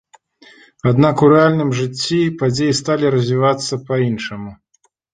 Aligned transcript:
Аднак 0.91 1.15
у 1.27 1.29
рэальным 1.33 1.69
жыцці 1.81 2.19
падзеі 2.41 2.77
сталі 2.81 3.15
развівацца 3.19 3.83
па-іншаму. 3.91 4.51